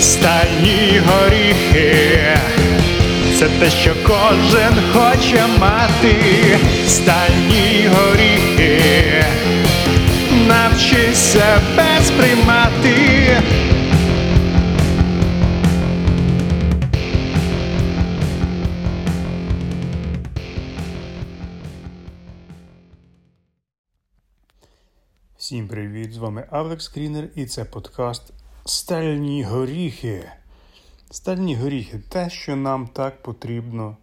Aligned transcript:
стальні 0.00 1.02
горіхи, 1.06 2.36
це 3.38 3.48
те, 3.48 3.70
що 3.70 3.94
кожен 4.06 4.74
хоче 4.92 5.46
мати, 5.60 6.58
стальні 6.86 7.88
горіхи, 7.94 9.24
навчи 10.48 11.14
себе 11.14 12.00
сприймати. 12.04 13.42
Всім 25.36 25.68
привіт! 25.68 26.12
З 26.12 26.16
вами 26.16 26.46
Авлекс 26.50 26.88
Крінер 26.88 27.28
і 27.34 27.46
це 27.46 27.64
подкаст 27.64 28.32
Стальні 28.70 29.44
горіхи. 29.44 30.30
Стальні 31.10 31.56
горіхи 31.56 32.00
те, 32.08 32.30
що 32.30 32.56
нам 32.56 32.86
так 32.86 33.22
потрібно 33.22 33.96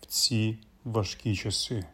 в 0.00 0.06
ці 0.06 0.58
важкі 0.84 1.36
часи. 1.36 1.84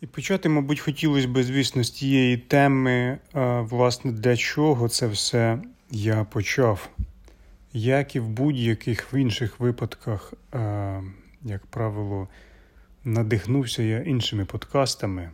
І 0.00 0.06
почати, 0.06 0.48
мабуть, 0.48 0.80
хотілося 0.80 1.28
б, 1.28 1.42
звісно, 1.42 1.84
з 1.84 1.90
тієї 1.90 2.36
теми, 2.36 3.18
власне, 3.60 4.12
для 4.12 4.36
чого 4.36 4.88
це 4.88 5.06
все 5.06 5.58
я 5.90 6.24
почав. 6.24 6.88
Як 7.72 8.16
і 8.16 8.20
в 8.20 8.28
будь-яких 8.28 9.08
інших 9.12 9.60
випадках, 9.60 10.34
як 11.42 11.66
правило, 11.70 12.28
надихнувся 13.04 13.82
я 13.82 13.98
іншими 13.98 14.44
подкастами. 14.44 15.30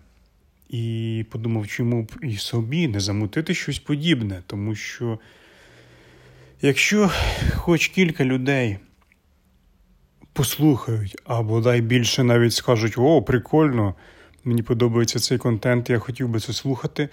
І 0.68 1.24
подумав, 1.30 1.66
чому 1.66 2.02
б 2.02 2.12
і 2.23 2.36
собі 2.36 2.88
не 2.88 3.00
замутити 3.00 3.55
щось 3.55 3.78
подібне, 3.78 4.42
тому 4.46 4.74
що 4.74 5.18
якщо 6.62 7.10
хоч 7.55 7.88
кілька 7.88 8.24
людей 8.24 8.78
послухають, 10.33 11.16
а 11.24 11.42
бодай 11.42 11.80
більше 11.80 12.24
навіть 12.24 12.52
скажуть, 12.52 12.98
о, 12.98 13.22
прикольно, 13.22 13.94
мені 14.44 14.62
подобається 14.62 15.19
цей 15.19 15.39
контент, 15.39 15.91
я 15.91 15.98
хотів 15.98 16.28
би 16.28 16.41
це 16.41 16.52
слухати, 16.52 17.08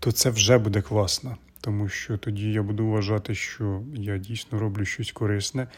то 0.00 0.12
це 0.12 0.30
вже 0.30 0.58
буде 0.58 0.80
класно. 0.80 1.36
Тому 1.60 1.88
що 1.88 2.18
тоді 2.18 2.52
я 2.52 2.62
буду 2.62 2.86
вважати, 2.86 3.34
що 3.34 3.82
я 3.94 4.18
дійсно 4.18 4.58
роблю 4.58 4.84
щось 4.84 5.12
корисне. 5.12 5.68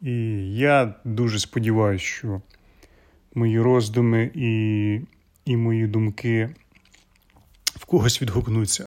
І 0.00 0.12
я 0.54 0.94
дуже 1.04 1.38
сподіваюся, 1.38 2.04
що 2.04 2.42
мої 3.34 3.60
роздуми 3.60 4.30
і 4.34 5.00
і 5.44 5.56
мої 5.56 5.86
думки 5.86 6.54
в 7.64 7.84
когось 7.84 8.22
відгукнуться. 8.22 8.86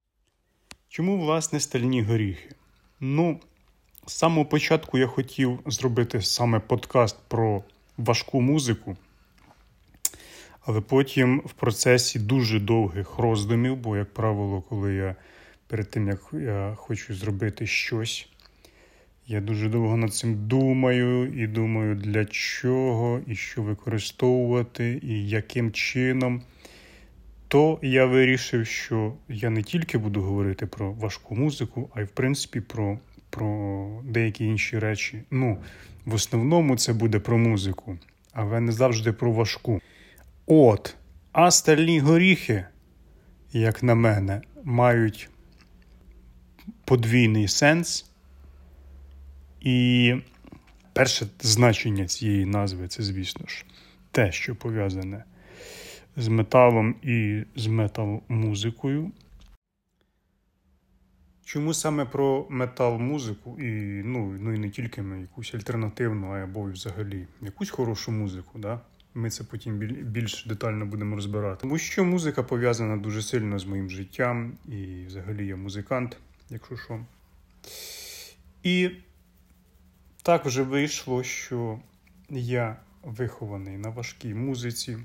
Чому, 0.90 1.20
власне, 1.20 1.60
стальні 1.60 2.02
горіхи? 2.02 2.50
Ну, 3.00 3.40
з 4.08 4.14
самого 4.14 4.46
початку 4.46 4.98
я 4.98 5.08
хотів 5.08 5.60
зробити 5.66 6.22
саме 6.22 6.60
подкаст 6.60 7.18
про 7.28 7.64
важку 7.98 8.42
музику, 8.42 8.98
але 10.62 10.82
потім 10.82 11.42
в 11.46 11.54
процесі 11.54 12.20
дуже 12.20 12.60
довгих 12.60 13.18
роздумів, 13.18 13.76
бо, 13.78 13.98
як 13.98 14.14
правило, 14.14 14.62
коли 14.62 14.94
я 14.94 15.16
перед 15.68 15.90
тим, 15.90 16.08
як 16.08 16.22
я 16.34 16.76
хочу 16.78 17.16
зробити 17.16 17.68
щось, 17.68 18.30
я 19.28 19.42
дуже 19.42 19.70
довго 19.70 19.98
над 19.98 20.14
цим 20.14 20.48
думаю 20.48 21.44
і 21.44 21.48
думаю, 21.48 21.96
для 21.96 22.26
чого, 22.26 23.22
і 23.28 23.36
що 23.36 23.62
використовувати, 23.62 25.00
і 25.04 25.30
яким 25.30 25.72
чином. 25.72 26.42
То 27.48 27.80
я 27.82 28.06
вирішив, 28.06 28.68
що 28.68 29.14
я 29.30 29.50
не 29.50 29.64
тільки 29.64 29.98
буду 29.98 30.22
говорити 30.22 30.66
про 30.66 30.92
важку 30.92 31.36
музику, 31.36 31.90
а 31.96 32.02
й 32.02 32.04
в 32.04 32.10
принципі 32.10 32.62
про 32.62 33.00
про 33.30 34.02
деякі 34.04 34.46
інші 34.46 34.80
речі. 34.80 35.24
Ну, 35.32 35.58
в 36.06 36.14
основному 36.14 36.78
це 36.78 36.94
буде 36.94 37.20
про 37.20 37.38
музику, 37.38 37.98
але 38.34 38.60
не 38.60 38.72
завжди 38.72 39.12
про 39.12 39.32
важку. 39.32 39.82
От, 40.46 40.96
а 41.32 41.52
стальні 41.52 42.00
горіхи, 42.00 42.66
як 43.52 43.84
на 43.84 43.96
мене, 43.96 44.42
мають 44.64 45.30
подвійний 46.86 47.48
сенс. 47.48 48.13
І 49.64 50.16
перше 50.94 51.28
значення 51.40 52.06
цієї 52.06 52.46
назви 52.46 52.88
це, 52.88 53.04
звісно 53.04 53.48
ж, 53.48 53.66
те, 54.12 54.32
що 54.32 54.56
пов'язане 54.56 55.24
з 56.18 56.28
металом 56.28 56.96
і 57.02 57.44
з 57.56 57.68
метал-музикою. 57.68 59.12
Чому 61.46 61.74
саме 61.74 62.06
про 62.06 62.48
метал-музику, 62.50 63.60
і 63.60 64.02
ну, 64.06 64.38
ну 64.40 64.54
і 64.54 64.60
не 64.60 64.70
тільки 64.70 65.02
ми, 65.02 65.22
якусь 65.22 65.54
альтернативну, 65.54 66.28
або 66.28 66.64
взагалі 66.64 67.28
якусь 67.42 67.70
хорошу 67.70 68.12
музику, 68.12 68.60
да? 68.60 68.80
ми 69.14 69.30
це 69.30 69.44
потім 69.44 69.78
більш 70.04 70.46
детально 70.46 70.86
будемо 70.86 71.16
розбирати. 71.16 71.62
Тому 71.62 71.78
що 71.78 72.06
музика 72.06 72.44
пов'язана 72.44 72.98
дуже 72.98 73.22
сильно 73.22 73.60
з 73.60 73.66
моїм 73.66 73.90
життям, 73.90 74.58
і 74.68 75.06
взагалі 75.08 75.48
я 75.48 75.56
музикант, 75.56 76.18
якщо 76.50 76.78
що. 76.78 77.06
І 78.64 78.90
так 80.24 80.46
вже 80.46 80.64
вийшло, 80.64 81.24
що 81.24 81.80
я 82.30 82.76
вихований 83.04 83.78
на 83.78 83.90
важкій 83.90 84.34
музиці. 84.34 84.98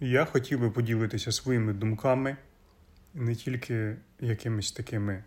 Я 0.00 0.24
хотів 0.24 0.60
би 0.60 0.70
поділитися 0.70 1.32
своїми 1.32 1.72
думками, 1.72 2.36
не 3.14 3.34
тільки 3.34 3.96
якимись 4.20 4.72
такими 4.72 5.24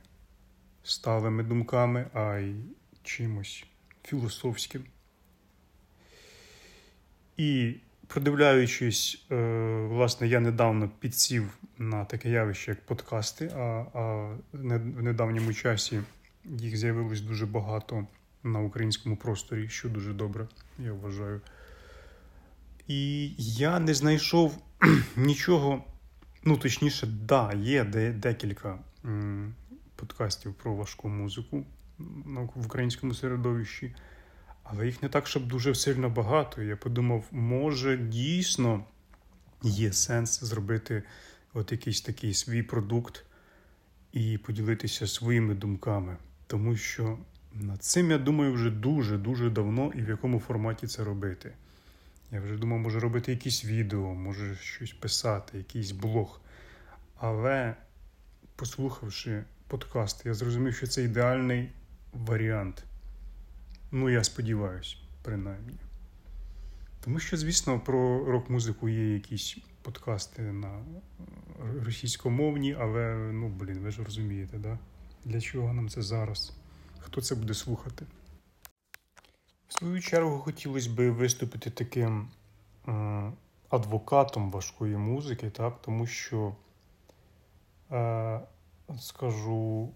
сталими 0.84 1.44
думками, 1.44 2.06
а 2.14 2.38
й 2.38 2.56
чимось 3.04 3.66
філософським. 4.04 4.84
І 7.38 7.75
продивляючись, 8.08 9.25
е, 9.31 9.36
власне, 9.90 10.28
я 10.28 10.40
недавно 10.40 10.90
підсів 11.00 11.58
на 11.78 12.06
таке 12.06 12.30
явище, 12.30 12.72
як 12.72 12.86
подкасти, 12.86 13.52
а 13.56 13.86
а 13.94 14.36
в 14.54 15.04
недавньому 15.04 15.54
часі 15.54 16.02
їх 16.46 16.78
з'явилось 16.78 17.22
дуже 17.22 17.46
багато 17.46 18.08
на 18.45 18.59
українському 18.59 19.17
просторі, 19.17 19.69
що 19.69 19.89
дуже 19.89 20.13
добре, 20.13 20.47
я 20.79 20.94
вважаю. 20.94 21.41
І 22.88 23.31
я 23.38 23.79
не 23.79 23.94
знайшов 23.94 24.57
нічого. 25.16 25.83
Ну, 26.44 26.57
точніше, 26.57 27.07
да, 27.07 27.53
є 27.53 27.83
декілька 28.13 28.79
подкастів 29.95 30.53
про 30.53 30.75
важку 30.75 31.09
музику 31.09 31.66
в 32.56 32.66
українському 32.66 33.13
середовищі, 33.13 33.95
але 34.63 34.85
їх 34.85 35.03
не 35.03 35.09
так, 35.09 35.27
щоб 35.27 35.47
дуже 35.47 35.75
сильно 35.75 36.09
багато. 36.09 36.62
Я 36.62 36.75
подумав, 36.75 37.23
може 37.31 37.97
дійсно 37.97 38.85
є 39.63 39.94
сенс 39.94 40.44
зробити 40.44 41.03
от 41.53 41.72
якийсь 41.72 42.01
такий 42.01 42.33
свій 42.33 42.63
продукт 42.63 43.25
і 44.13 44.38
поділитися 44.38 45.07
своїми 45.07 45.53
думками. 45.53 46.17
Тому 46.47 46.75
що 46.75 47.17
над 47.56 47.84
цим 47.84 48.12
я 48.12 48.18
думаю 48.18 48.54
вже 48.54 48.70
дуже-дуже 48.70 49.50
давно 49.50 49.92
і 49.96 50.02
в 50.02 50.10
якому 50.10 50.40
форматі 50.40 50.88
це 50.88 51.04
робити. 51.04 51.54
Я 52.32 52.42
вже 52.42 52.58
думав, 52.58 52.80
може 52.80 53.00
робити 53.00 53.32
якісь 53.32 53.66
відео, 53.66 54.14
може 54.14 54.56
щось 54.56 54.94
писати, 54.94 55.58
якийсь 55.58 55.92
блог. 55.92 56.42
Але, 57.18 57.76
послухавши 58.56 59.44
подкаст, 59.68 60.26
я 60.26 60.34
зрозумів, 60.34 60.76
що 60.76 60.88
це 60.88 61.04
ідеальний 61.04 61.70
варіант. 62.14 62.84
Ну, 63.92 64.10
я 64.10 64.24
сподіваюся, 64.24 64.96
принаймні. 65.22 65.78
Тому 67.04 67.20
що, 67.20 67.38
звісно, 67.38 67.80
про 67.80 68.26
рок-музику 68.26 68.90
є 68.90 69.14
якісь 69.14 69.58
подкасти 69.82 70.42
на 70.42 70.84
російськомовні, 71.86 72.76
але, 72.80 73.16
ну, 73.34 73.48
блін, 73.50 73.80
ви 73.80 73.92
ж 73.92 74.04
розумієте, 74.04 74.58
да? 74.58 74.80
для 75.26 75.42
чого 75.42 75.74
нам 75.74 75.90
це 75.90 76.02
зараз? 76.02 76.54
Хто 77.06 77.22
це 77.22 77.36
буде 77.36 77.54
слухати? 77.54 78.06
В 79.68 79.74
свою 79.74 80.02
чергу 80.02 80.40
хотілося 80.40 80.90
б 80.90 81.10
виступити 81.10 81.69
таким 81.69 82.28
е, 82.88 83.31
адвокатом 83.69 84.52
важкої 84.52 84.98
музики, 84.98 85.50
так? 85.50 85.81
тому 85.81 86.07
що, 86.07 86.56
е, 87.92 88.40
скажу 89.00 89.90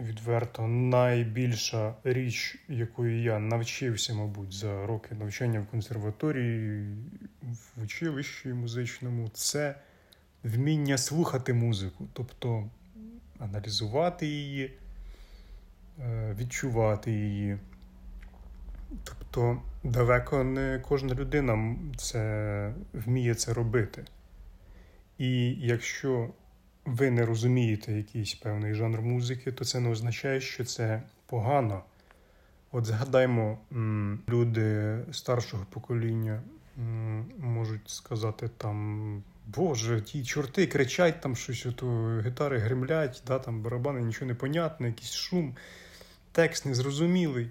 відверто, 0.00 0.66
найбільша 0.66 1.94
річ, 2.04 2.58
якою 2.68 3.22
я 3.22 3.38
навчився, 3.38 4.14
мабуть, 4.14 4.52
за 4.52 4.86
роки 4.86 5.14
навчання 5.14 5.60
в 5.60 5.66
консерваторії, 5.66 6.96
в 7.42 7.82
училищі 7.82 8.48
музичному, 8.48 9.28
це 9.28 9.74
вміння 10.44 10.98
слухати 10.98 11.54
музику, 11.54 12.08
тобто 12.12 12.70
аналізувати 13.38 14.26
її, 14.26 14.78
відчувати 16.38 17.12
її. 17.12 17.58
Тобто 19.04 19.62
далеко 19.84 20.44
не 20.44 20.82
кожна 20.88 21.14
людина 21.14 21.76
це 21.96 22.72
вміє 22.92 23.34
це 23.34 23.54
робити. 23.54 24.04
І 25.18 25.50
якщо 25.50 26.30
ви 26.84 27.10
не 27.10 27.26
розумієте 27.26 27.92
якийсь 27.92 28.34
певний 28.34 28.74
жанр 28.74 29.00
музики, 29.00 29.52
то 29.52 29.64
це 29.64 29.80
не 29.80 29.90
означає, 29.90 30.40
що 30.40 30.64
це 30.64 31.02
погано. 31.26 31.82
От 32.72 32.86
згадаймо, 32.86 33.58
люди 34.28 34.98
старшого 35.12 35.66
покоління 35.70 36.42
можуть 37.38 37.90
сказати 37.90 38.50
там. 38.56 39.22
Боже, 39.46 40.00
ті 40.00 40.24
чорти 40.24 40.66
кричать, 40.66 41.20
там 41.20 41.36
щось, 41.36 41.66
ото 41.66 42.20
гітари 42.26 42.58
гремлять, 42.58 43.22
да, 43.26 43.38
там 43.38 43.62
барабани, 43.62 44.00
нічого 44.00 44.26
не 44.26 44.34
понятне, 44.34 44.86
якийсь 44.86 45.12
шум, 45.12 45.56
текст 46.32 46.66
незрозумілий. 46.66 47.50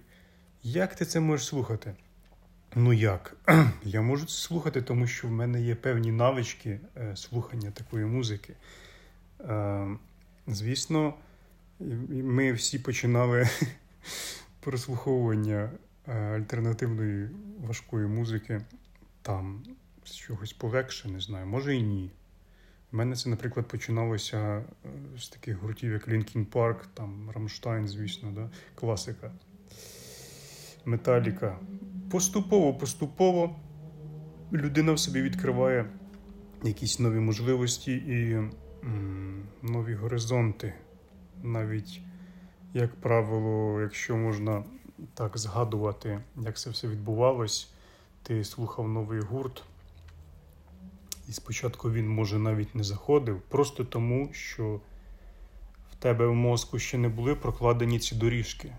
Як 0.64 0.96
ти 0.96 1.06
це 1.06 1.20
можеш 1.20 1.48
слухати? 1.48 1.94
Ну 2.76 2.94
як? 2.94 3.38
Я 3.84 4.02
можу 4.02 4.26
це 4.26 4.34
слухати, 4.34 4.82
тому 4.82 5.08
що 5.08 5.28
в 5.28 5.32
мене 5.32 5.62
є 5.62 5.76
певні 5.76 6.12
навички 6.12 6.80
е, 6.98 7.16
слухання 7.16 7.72
такої 7.72 8.06
музики. 8.06 8.54
Е, 9.40 9.88
звісно, 10.48 11.14
ми 12.10 12.54
всі 12.54 12.80
починали 12.80 13.50
прослуховування 14.60 15.72
е, 16.08 16.14
альтернативної 16.14 17.30
важкої 17.60 18.08
музики 18.08 18.62
там 19.22 19.64
з 20.04 20.16
чогось 20.16 20.54
полегше, 20.54 21.10
не 21.10 21.20
знаю, 21.20 21.48
може 21.48 21.76
і 21.76 21.82
ні. 21.82 22.12
У 22.94 22.98
мене 22.98 23.16
це, 23.16 23.30
наприклад, 23.30 23.68
починалося 23.68 24.38
е, 24.38 24.64
з 25.18 25.30
таких 25.30 25.58
гуртів, 25.58 25.92
як 25.92 26.08
Linkin 26.08 26.46
Park, 26.46 26.78
там 26.94 27.32
Рамштайн, 27.36 27.88
звісно, 27.88 28.32
да? 28.32 28.50
класика. 28.76 29.32
Металіка. 30.86 31.60
Поступово-поступово 32.10 33.56
людина 34.54 34.94
в 34.94 35.00
собі 35.00 35.22
відкриває 35.22 35.86
якісь 36.64 37.00
нові 37.00 37.20
можливості 37.20 37.94
і 37.94 38.34
м, 38.84 39.44
нові 39.62 39.94
горизонти. 39.96 40.74
Навіть, 41.44 42.02
як 42.74 42.96
правило, 42.96 43.82
якщо 43.82 44.18
можна 44.18 44.64
так 45.14 45.38
згадувати, 45.38 46.22
як 46.38 46.58
це 46.58 46.70
все 46.70 46.88
відбувалось, 46.88 47.74
ти 48.24 48.44
слухав 48.44 48.88
новий 48.90 49.20
гурт. 49.20 49.64
І 51.30 51.32
спочатку 51.32 51.92
він, 51.92 52.10
може, 52.10 52.40
навіть 52.40 52.76
не 52.76 52.84
заходив, 52.84 53.42
просто 53.42 53.86
тому, 53.86 54.30
що 54.34 54.82
в 55.92 55.96
тебе 55.96 56.28
в 56.28 56.36
мозку 56.36 56.80
ще 56.80 56.98
не 56.98 57.10
були 57.10 57.36
прокладені 57.36 58.00
ці 58.00 58.16
доріжки, 58.16 58.76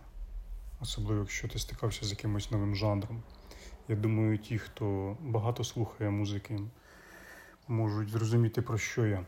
особливо 0.81 1.21
якщо 1.21 1.49
ти 1.49 1.59
стикався 1.59 2.07
з 2.07 2.11
якимось 2.11 2.51
новим 2.51 2.77
жанром. 2.77 3.23
Я 3.89 3.97
думаю, 3.97 4.39
ті, 4.39 4.59
хто 4.59 5.17
багато 5.21 5.65
слухає 5.65 6.11
музики, 6.11 6.61
можуть 7.69 8.09
зрозуміти, 8.09 8.63
про 8.63 8.79
що 8.79 9.07
я. 9.07 9.27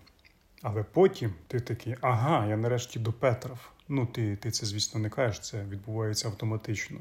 Але 0.62 0.82
потім 0.82 1.34
ти 1.46 1.60
такий, 1.60 1.96
ага, 2.00 2.46
я 2.46 2.56
нарешті 2.56 2.98
до 2.98 3.12
Петров. 3.12 3.58
Ну, 3.88 4.06
ти, 4.06 4.36
ти 4.36 4.50
це, 4.50 4.66
звісно, 4.66 5.00
не 5.00 5.10
кажеш, 5.10 5.40
це 5.40 5.64
відбувається 5.64 6.28
автоматично. 6.28 7.00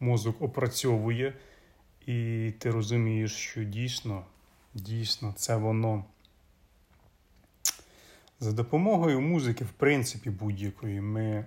Мозок 0.00 0.42
опрацьовує, 0.42 1.34
і 2.06 2.50
ти 2.58 2.70
розумієш, 2.70 3.32
що 3.32 3.64
дійсно. 3.64 4.24
Дійсно, 4.74 5.34
це 5.36 5.56
воно. 5.56 6.04
За 8.40 8.52
допомогою 8.52 9.20
музики, 9.20 9.64
в 9.64 9.70
принципі, 9.70 10.30
будь-якої, 10.30 11.00
ми 11.00 11.44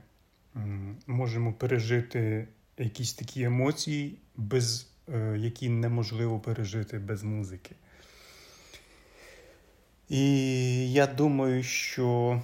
можемо 1.07 1.53
пережити 1.53 2.47
якісь 2.77 3.13
такі 3.13 3.43
емоції, 3.43 4.17
без, 4.37 4.87
е, 5.13 5.37
які 5.37 5.69
неможливо 5.69 6.39
пережити 6.39 6.99
без 6.99 7.23
музики. 7.23 7.75
І 10.09 10.91
я 10.91 11.07
думаю, 11.07 11.63
що 11.63 12.41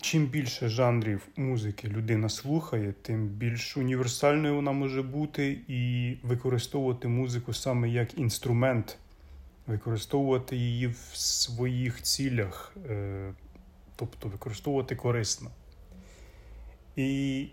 чим 0.00 0.26
більше 0.26 0.68
жанрів 0.68 1.26
музики 1.36 1.88
людина 1.88 2.28
слухає, 2.28 2.94
тим 3.02 3.26
більш 3.26 3.76
універсальною 3.76 4.54
вона 4.54 4.72
може 4.72 5.02
бути 5.02 5.58
і 5.68 6.16
використовувати 6.22 7.08
музику 7.08 7.54
саме 7.54 7.88
як 7.88 8.18
інструмент 8.18 8.98
використовувати 9.70 10.56
її 10.56 10.86
в 10.86 11.10
своїх 11.12 12.02
цілях, 12.02 12.76
е, 12.90 13.32
тобто 13.96 14.28
використовувати 14.28 14.96
корисно. 14.96 15.50
І 16.96 17.48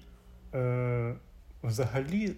е, 0.54 1.16
взагалі 1.64 2.36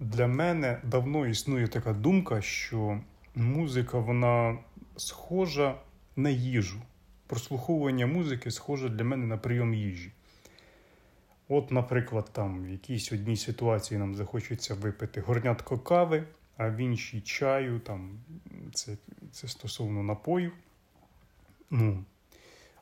для 0.00 0.26
мене 0.26 0.80
давно 0.84 1.26
існує 1.26 1.68
така 1.68 1.92
думка, 1.92 2.42
що 2.42 3.00
музика 3.34 3.98
вона 3.98 4.58
схожа 4.96 5.74
на 6.16 6.30
їжу. 6.30 6.80
Прослуховування 7.26 8.06
музики 8.06 8.50
схоже 8.50 8.88
для 8.88 9.04
мене 9.04 9.26
на 9.26 9.36
прийом 9.36 9.74
їжі. 9.74 10.12
От, 11.48 11.70
наприклад, 11.70 12.28
там 12.32 12.64
в 12.64 12.68
якійсь 12.68 13.12
одній 13.12 13.36
ситуації 13.36 13.98
нам 14.00 14.14
захочеться 14.14 14.74
випити 14.74 15.20
горнятко 15.20 15.78
кави 15.78 16.24
а 16.58 16.68
в 16.68 16.76
іншій 16.76 17.20
чаю, 17.20 17.78
там, 17.78 18.10
це 18.74 18.96
це 19.32 19.48
стосовно 19.48 20.02
напоїв. 20.02 20.52
Ну, 21.70 22.04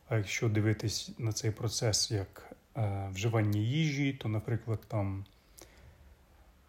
А 0.08 0.16
якщо 0.16 0.48
дивитись 0.48 1.10
на 1.18 1.32
цей 1.32 1.50
процес 1.50 2.10
як 2.10 2.56
е, 2.76 3.08
вживання 3.12 3.60
їжі, 3.60 4.12
то, 4.12 4.28
наприклад, 4.28 4.80
там 4.88 5.24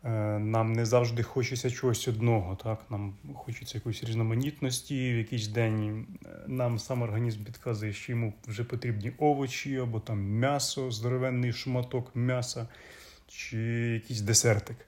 е, 0.03 0.09
нам 0.39 0.73
не 0.73 0.85
завжди 0.85 1.23
хочеться 1.23 1.71
чогось 1.71 2.07
одного. 2.07 2.55
так? 2.55 2.85
Нам 2.89 3.13
хочеться 3.35 3.77
якоїсь 3.77 4.03
різноманітності. 4.03 5.13
В 5.13 5.17
якийсь 5.17 5.47
день 5.47 6.07
е, 6.25 6.29
нам 6.47 6.79
сам 6.79 7.01
організм 7.01 7.43
підказує, 7.43 7.93
що 7.93 8.11
йому 8.11 8.33
вже 8.47 8.63
потрібні 8.63 9.11
овочі, 9.17 9.77
або 9.77 9.99
там 9.99 10.19
м'ясо, 10.19 10.91
здоровенний 10.91 11.53
шматок 11.53 12.15
м'яса, 12.15 12.67
чи 13.27 13.57
якийсь 13.93 14.21
десертик. 14.21 14.87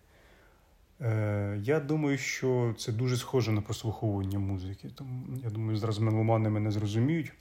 Е, 1.01 1.59
я 1.63 1.79
думаю, 1.79 2.17
що 2.17 2.75
це 2.77 2.91
дуже 2.91 3.17
схоже 3.17 3.51
на 3.51 3.61
прослуховування 3.61 4.39
музики. 4.39 4.89
Тому, 4.95 5.37
Я 5.43 5.49
думаю, 5.49 5.77
зараз 5.77 5.99
меломани 5.99 6.49
мене 6.49 6.71
зрозуміють. 6.71 7.33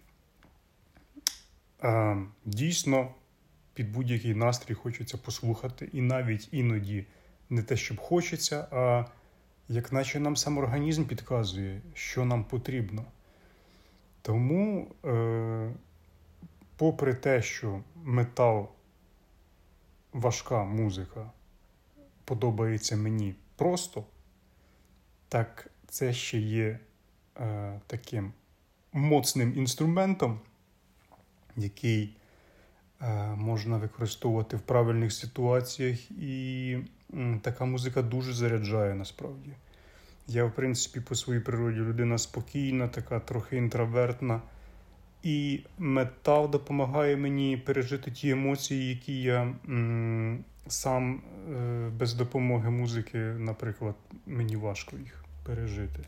Е, 1.83 2.17
дійсно, 2.45 3.15
під 3.75 3.93
будь-який 3.93 4.35
настрій 4.35 4.75
хочеться 4.75 5.19
послухати, 5.19 5.89
і 5.93 6.01
навіть 6.01 6.49
іноді 6.53 7.07
не 7.51 7.63
те, 7.63 7.77
щоб 7.77 7.99
хочеться, 7.99 8.67
а 8.71 9.05
як 9.69 9.93
наче 9.93 10.21
нам 10.21 10.37
сам 10.37 10.59
організм 10.59 11.05
підказує, 11.05 11.81
що 11.95 12.25
нам 12.25 12.45
потрібно. 12.45 13.05
Тому, 14.23 14.95
е, 15.05 15.73
попри 16.77 17.15
те, 17.15 17.43
що 17.43 17.81
метал 18.05 18.69
важка 20.13 20.65
музика 20.65 21.31
подобається 22.25 22.97
мені 22.97 23.35
просто, 23.59 24.05
так 25.29 25.71
це 25.89 26.13
ще 26.13 26.39
є 26.39 26.79
е, 27.41 27.81
таким 27.87 28.33
моцним 28.93 29.59
інструментом, 29.59 30.41
який 31.57 32.17
е, 33.01 33.27
можна 33.37 33.77
використовувати 33.77 34.57
в 34.57 34.61
правильних 34.61 35.13
ситуаціях, 35.13 36.11
і 36.11 36.77
е, 37.15 37.41
така 37.43 37.65
музика 37.65 38.03
дуже 38.03 38.33
заряджає 38.33 38.95
насправді. 38.95 39.51
Я, 40.29 40.45
в 40.45 40.55
принципі, 40.55 41.01
по 41.01 41.15
своїй 41.15 41.41
природі 41.41 41.79
людина 41.79 42.19
спокійна, 42.19 42.89
така 42.89 43.21
трохи 43.21 43.57
інтровертна. 43.57 44.43
І 45.23 45.61
метал 45.79 46.51
допомагає 46.51 47.17
мені 47.17 47.57
пережити 47.57 48.11
ті 48.11 48.31
емоції, 48.31 48.89
які 48.89 49.23
я 49.23 49.55
м, 49.69 50.45
сам 50.69 51.23
е, 51.53 51.89
без 51.89 52.15
допомоги 52.15 52.71
музики, 52.71 53.19
наприклад, 53.19 53.95
мені 54.27 54.57
важко 54.57 54.97
їх 54.97 55.25
пережити. 55.45 56.05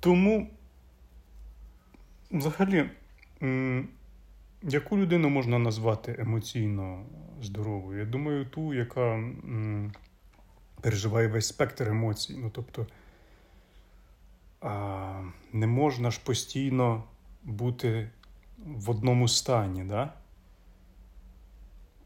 Тому, 0.00 0.50
взагалі, 2.30 2.90
яку 4.62 4.98
людину 4.98 5.28
можна 5.28 5.58
назвати 5.58 6.16
емоційно 6.18 7.04
здоровою? 7.42 7.98
Я 7.98 8.06
думаю, 8.06 8.46
ту, 8.46 8.74
яка 8.74 9.30
переживає 10.80 11.28
весь 11.28 11.46
спектр 11.46 11.88
емоцій. 11.88 12.36
Ну, 12.38 12.50
тобто, 12.50 12.86
не 15.52 15.66
можна 15.66 16.10
ж 16.10 16.20
постійно 16.24 17.04
бути 17.42 18.10
в 18.58 18.90
одному 18.90 19.28
стані. 19.28 19.84
Да? 19.84 20.12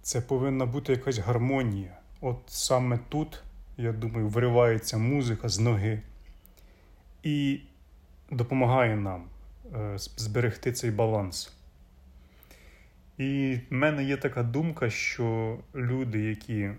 Це 0.05 0.21
повинна 0.21 0.67
бути 0.67 0.93
якась 0.93 1.19
гармонія. 1.19 1.97
От 2.21 2.39
саме 2.47 2.99
тут, 3.09 3.43
я 3.77 3.93
думаю, 3.93 4.29
виривається 4.29 4.99
музика 4.99 5.49
з 5.49 5.59
ноги 5.59 6.03
і 7.23 7.61
допомагає 8.31 8.97
нам 8.97 9.25
е, 9.75 9.99
зберегти 9.99 10.73
цей 10.73 10.91
баланс. 10.91 11.53
І 13.19 13.59
в 13.71 13.75
мене 13.75 14.05
є 14.05 14.17
така 14.17 14.43
думка, 14.43 14.91
що 14.91 15.59
люди, 15.75 16.19
які 16.19 16.71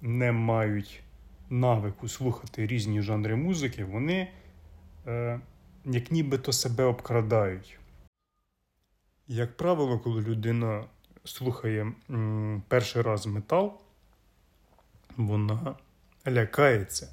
не 0.00 0.32
мають 0.32 1.02
навику 1.50 2.08
слухати 2.08 2.66
різні 2.66 3.02
жанри 3.02 3.36
музики, 3.36 3.84
вони 3.84 4.28
е, 5.06 5.40
як 5.84 6.10
нібито 6.10 6.52
себе 6.52 6.84
обкрадають. 6.84 7.78
Як 9.28 9.56
правило, 9.56 9.98
коли 9.98 10.22
людина 10.22 10.84
слухає 11.30 11.92
перший 12.68 13.02
раз 13.02 13.26
метал, 13.26 13.80
вона 15.16 15.76
лякається. 16.28 17.08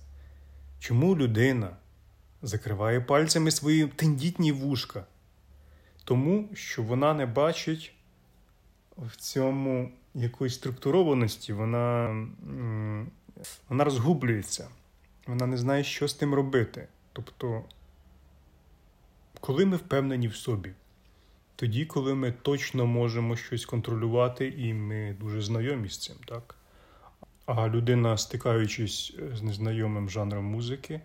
Чому 0.79 1.15
людина 1.15 1.69
закриває 2.41 3.01
пальцями 3.01 3.51
свої 3.51 3.87
тендітні 3.87 4.51
вушка? 4.51 5.05
Тому 6.03 6.49
що 6.53 6.83
вона 6.83 7.13
не 7.13 7.25
бачить 7.25 7.95
в 8.97 9.15
цьому 9.15 9.91
якоїсь 10.13 10.53
структурованості, 10.55 11.53
вона, 11.53 12.07
вона 13.69 13.83
розгублюється, 13.83 14.67
вона 15.27 15.45
не 15.45 15.57
знає, 15.57 15.83
що 15.83 16.07
з 16.07 16.13
тим 16.13 16.33
робити. 16.33 16.87
Тобто, 17.13 17.63
коли 19.39 19.65
ми 19.65 19.77
впевнені 19.77 20.27
в 20.27 20.35
собі, 20.35 20.71
тоді, 21.55 21.85
коли 21.85 22.15
ми 22.15 22.31
точно 22.31 22.85
можемо 22.85 23.35
щось 23.35 23.65
контролювати, 23.65 24.47
і 24.47 24.73
ми 24.73 25.15
дуже 25.19 25.41
знайомі 25.41 25.89
з 25.89 25.97
цим, 25.97 26.15
так? 26.25 26.55
А 27.45 27.67
людина, 27.67 28.17
стикаючись 28.17 29.15
з 29.33 29.41
незнайомим 29.41 30.09
жанром 30.09 30.45
музики, 30.45 31.01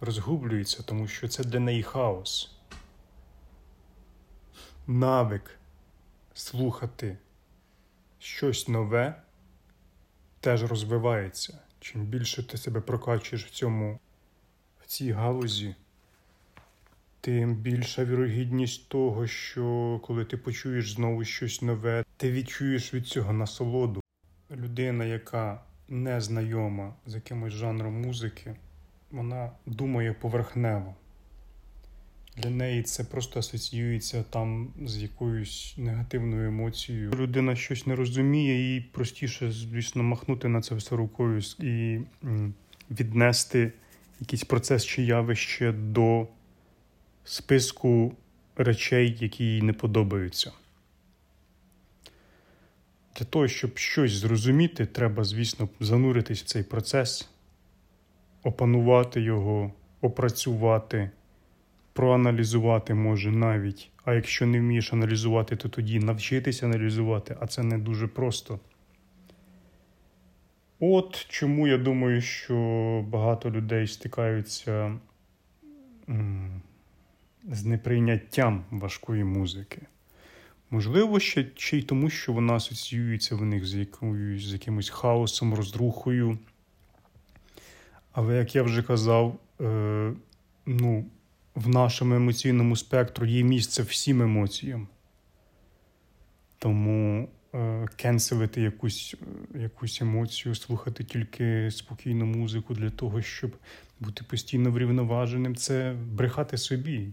розгублюється, 0.00 0.82
тому 0.82 1.08
що 1.08 1.28
це 1.28 1.44
для 1.44 1.60
неї 1.60 1.82
хаос. 1.82 2.58
Навик 4.86 5.58
слухати 6.34 7.18
щось 8.18 8.68
нове 8.68 9.22
теж 10.40 10.64
розвивається. 10.64 11.58
Чим 11.80 12.04
більше 12.04 12.42
ти 12.42 12.58
себе 12.58 12.80
прокачуєш 12.80 13.46
в 13.46 13.50
цьому, 13.50 13.98
в 14.80 14.86
цій 14.86 15.12
галузі, 15.12 15.74
тим 17.28 17.54
більша 17.54 18.04
вірогідність 18.04 18.88
того, 18.88 19.26
що 19.26 20.00
коли 20.04 20.24
ти 20.24 20.36
почуєш 20.36 20.92
знову 20.92 21.24
щось 21.24 21.62
нове, 21.62 22.04
ти 22.16 22.32
відчуєш 22.32 22.94
від 22.94 23.06
цього 23.06 23.32
насолоду. 23.32 24.00
Людина, 24.50 25.04
яка 25.04 25.60
не 25.88 26.20
знайома 26.20 26.94
з 27.06 27.14
якимось 27.14 27.52
жанром 27.52 28.00
музики, 28.02 28.56
вона 29.10 29.50
думає 29.66 30.12
поверхнево. 30.12 30.94
Для 32.36 32.50
неї 32.50 32.82
це 32.82 33.04
просто 33.04 33.40
асоціюється 33.40 34.22
там 34.30 34.68
з 34.84 35.02
якоюсь 35.02 35.74
негативною 35.78 36.48
емоцією. 36.48 37.10
Людина 37.10 37.56
щось 37.56 37.86
не 37.86 37.96
розуміє, 37.96 38.74
їй 38.74 38.80
простіше, 38.80 39.52
звісно, 39.52 40.02
махнути 40.02 40.48
на 40.48 40.60
це 40.60 40.74
все 40.74 40.96
рукою 40.96 41.42
і 41.58 42.00
віднести 42.90 43.72
якийсь 44.20 44.44
процес 44.44 44.84
чи 44.84 45.02
явище 45.02 45.72
до 45.72 46.26
списку 47.28 48.16
речей, 48.56 49.16
які 49.20 49.44
їй 49.44 49.62
не 49.62 49.72
подобаються. 49.72 50.52
Для 53.16 53.26
того, 53.26 53.48
щоб 53.48 53.78
щось 53.78 54.12
зрозуміти, 54.12 54.86
треба, 54.86 55.24
звісно, 55.24 55.68
зануритись 55.80 56.42
в 56.42 56.44
цей 56.44 56.62
процес, 56.62 57.28
опанувати 58.42 59.20
його, 59.20 59.72
опрацювати, 60.00 61.10
проаналізувати 61.92 62.94
може 62.94 63.30
навіть. 63.30 63.90
А 64.04 64.14
якщо 64.14 64.46
не 64.46 64.60
вмієш 64.60 64.92
аналізувати, 64.92 65.56
то 65.56 65.68
тоді 65.68 65.98
навчитися 65.98 66.66
аналізувати, 66.66 67.36
а 67.40 67.46
це 67.46 67.62
не 67.62 67.78
дуже 67.78 68.06
просто. 68.06 68.60
От 70.80 71.26
чому 71.28 71.68
я 71.68 71.78
думаю, 71.78 72.20
що 72.20 72.54
багато 73.08 73.50
людей 73.50 73.86
стикаються 73.86 74.98
з 77.44 77.64
неприйняттям 77.64 78.64
важкої 78.70 79.24
музики. 79.24 79.82
Можливо, 80.70 81.20
ще, 81.20 81.46
ще 81.56 81.78
й 81.78 81.82
тому, 81.82 82.10
що 82.10 82.32
вона 82.32 82.52
асоціюється 82.52 83.36
в 83.36 83.44
них 83.44 83.66
з, 83.66 83.74
якоюсь, 83.74 84.44
з 84.44 84.52
якимось 84.52 84.88
хаосом, 84.88 85.54
розрухою. 85.54 86.38
Але, 88.12 88.36
як 88.36 88.54
я 88.54 88.62
вже 88.62 88.82
казав, 88.82 89.38
е, 89.60 90.12
ну, 90.66 91.04
в 91.54 91.68
нашому 91.68 92.14
емоційному 92.14 92.76
спектру 92.76 93.26
є 93.26 93.42
місце 93.42 93.82
всім 93.82 94.22
емоціям. 94.22 94.88
Тому 96.58 97.28
е, 97.54 97.88
кенселити 97.96 98.60
якусь 98.60 99.14
якусь 99.54 100.00
емоцію, 100.00 100.54
слухати 100.54 101.04
тільки 101.04 101.70
спокійну 101.70 102.26
музику 102.26 102.74
для 102.74 102.90
того, 102.90 103.22
щоб 103.22 103.56
бути 104.00 104.24
постійно 104.24 104.70
врівноваженим, 104.70 105.56
це 105.56 105.96
брехати 106.12 106.58
собі. 106.58 107.08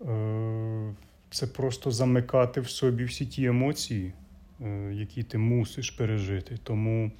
Е, 0.00 0.94
це 1.30 1.46
просто 1.46 1.90
замикати 1.90 2.60
в 2.60 2.68
собі 2.68 3.04
всі 3.04 3.26
ті 3.26 3.44
емоції, 3.44 4.12
е, 4.60 4.92
які 4.94 5.22
ти 5.22 5.38
мусиш 5.38 5.90
пережити. 5.90 6.58
Тому 6.62 7.12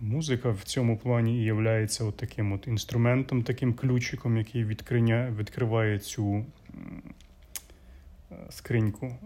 музика 0.00 0.50
в 0.50 0.62
цьому 0.62 0.98
плані 0.98 1.44
є 1.44 1.52
от 2.00 2.16
таким 2.16 2.52
от 2.52 2.66
інструментом, 2.66 3.42
таким 3.42 3.74
ключиком, 3.74 4.36
який 4.36 4.64
відкриває 4.64 5.98
цю 5.98 6.34
е, 6.36 6.44
скриньку 8.50 9.16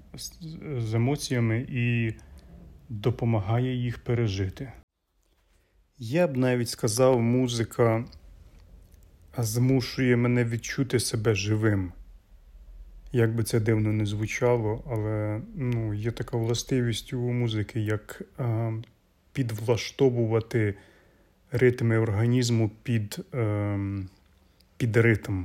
з 0.78 0.94
емоціями 0.94 1.66
і 1.68 2.14
допомагає 2.88 3.75
їх 3.75 4.04
пережити. 4.04 4.73
Я 5.99 6.26
б 6.26 6.37
навіть 6.37 6.68
сказав, 6.68 7.20
музика 7.20 8.04
змушує 9.38 10.16
мене 10.16 10.44
відчути 10.44 11.00
себе 11.00 11.34
живим. 11.34 11.92
Як 13.14 13.35
би 13.35 13.42
це 13.42 13.61
дивно 13.61 13.92
не 13.92 14.06
звучало, 14.06 14.85
але 14.90 15.40
ну, 15.54 15.94
є 15.94 16.11
така 16.11 16.37
властивість 16.37 17.12
у 17.12 17.18
музики, 17.18 17.80
як 17.80 18.23
е, 18.40 18.73
підвлаштовувати 19.33 20.75
ритми 21.52 21.99
організму 21.99 22.71
під 22.83 23.18
е, 23.35 23.78
під 24.76 24.97
ритм. 24.97 25.42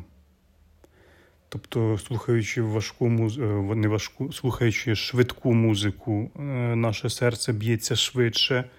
Тобто, 1.49 1.97
слухаючи 1.97 2.61
важку 2.61 3.09
музику, 3.09 3.75
не 3.75 3.88
важку, 3.88 4.33
слухаючи 4.33 4.95
швидку 4.95 5.53
музику, 5.53 6.31
е, 6.35 6.41
наше 6.75 7.09
серце 7.09 7.53
б'ється 7.53 7.95
швидше. 7.95 8.69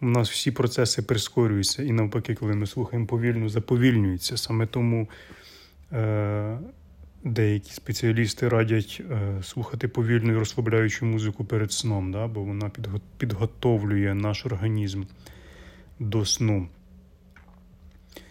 У 0.00 0.06
нас 0.06 0.30
всі 0.30 0.50
процеси 0.50 1.02
прискорюються. 1.02 1.82
І 1.82 1.92
навпаки, 1.92 2.34
коли 2.34 2.54
ми 2.54 2.66
слухаємо 2.66 3.06
повільно, 3.06 3.48
заповільнюються. 3.48 4.36
Саме 4.36 4.66
тому. 4.66 5.08
Е, 5.92 6.58
Деякі 7.24 7.72
спеціалісти 7.72 8.48
радять 8.48 9.02
е, 9.10 9.42
слухати 9.42 9.88
повільну 9.88 10.32
і 10.32 10.36
розслабляючу 10.36 11.06
музику 11.06 11.44
перед 11.44 11.72
сном, 11.72 12.12
да, 12.12 12.26
бо 12.26 12.42
вона 12.42 12.70
підготовлює 13.18 14.14
наш 14.14 14.46
організм 14.46 15.04
до 15.98 16.24
сну. 16.24 16.68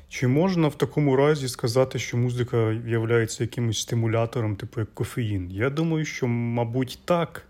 Чи 0.10 0.28
можна 0.28 0.68
в 0.68 0.78
такому 0.78 1.16
разі 1.16 1.48
сказати, 1.48 2.00
що 2.00 2.18
музика 2.18 2.72
є 2.72 3.28
якимось 3.40 3.82
стимулятором, 3.82 4.56
типу 4.56 4.80
як 4.80 4.94
кофеїн? 4.94 5.52
Я 5.52 5.70
думаю, 5.70 6.06
що, 6.06 6.28
мабуть, 6.28 7.00
так. 7.06 7.46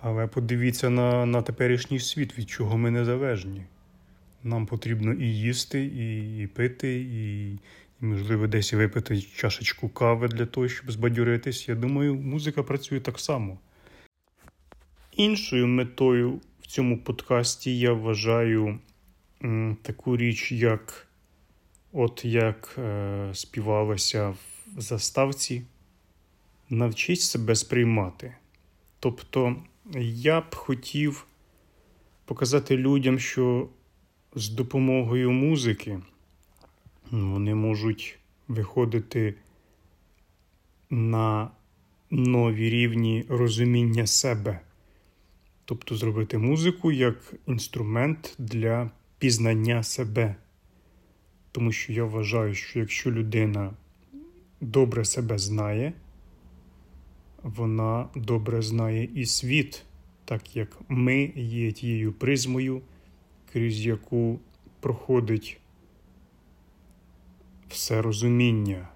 Але 0.00 0.26
подивіться 0.26 0.90
на 0.90 1.26
на 1.26 1.42
теперішній 1.42 2.00
світ, 2.00 2.38
від 2.38 2.50
чого 2.50 2.78
ми 2.78 2.90
незалежні. 2.90 3.62
Нам 4.44 4.66
потрібно 4.66 5.12
і 5.12 5.26
їсти, 5.26 5.84
і, 5.84 6.38
і 6.42 6.46
пити, 6.46 7.00
і 7.00 7.58
можливо, 8.02 8.46
десь 8.46 8.72
випити 8.72 9.22
чашечку 9.22 9.88
кави 9.88 10.28
для 10.28 10.46
того, 10.46 10.68
щоб 10.68 10.92
збадьоритись. 10.92 11.68
Я 11.68 11.74
думаю, 11.74 12.14
музика 12.14 12.62
працює 12.62 13.00
так 13.00 13.20
само. 13.20 13.58
Іншою 15.12 15.66
метою 15.66 16.40
в 16.60 16.66
цьому 16.66 16.98
подкасті 16.98 17.78
я 17.78 17.92
вважаю 17.92 18.78
м, 19.44 19.76
таку 19.82 20.16
річ, 20.16 20.52
як 20.52 21.06
от 21.92 22.24
як 22.24 22.74
е, 22.78 23.30
співалося 23.34 24.28
в 24.28 24.80
заставці, 24.80 25.62
навчись 26.70 27.30
себе 27.30 27.54
сприймати. 27.54 28.34
Тобто 29.00 29.56
я 30.14 30.40
б 30.40 30.54
хотів 30.54 31.26
показати 32.24 32.76
людям, 32.76 33.18
що 33.18 33.68
з 34.34 34.48
допомогою 34.48 35.30
музики 35.30 36.00
вони 37.10 37.54
можуть 37.54 38.18
виходити 38.48 39.34
на 40.90 41.50
нові 42.10 42.70
рівні 42.70 43.24
розуміння 43.28 44.06
себе, 44.06 44.60
тобто 45.64 45.96
зробити 45.96 46.38
музику 46.38 46.92
як 46.92 47.34
інструмент 47.46 48.34
для 48.38 48.90
пізнання 49.18 49.82
себе. 49.82 50.36
Тому 51.52 51.72
що 51.72 51.92
я 51.92 52.04
вважаю, 52.04 52.54
що 52.54 52.78
якщо 52.78 53.10
людина 53.10 53.72
добре 54.60 55.04
себе 55.04 55.38
знає, 55.38 55.92
вона 57.42 58.08
добре 58.14 58.62
знає 58.62 59.08
і 59.14 59.26
світ, 59.26 59.84
так 60.24 60.56
як 60.56 60.80
ми 60.88 61.32
є 61.36 61.72
тією 61.72 62.12
призмою, 62.12 62.82
крізь 63.52 63.86
яку 63.86 64.40
проходить 64.80 65.60
все 67.72 68.02
розуміння, 68.02 68.88